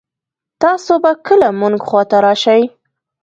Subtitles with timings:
[0.61, 2.61] تاسو به کله مونږ خوا ته راشئ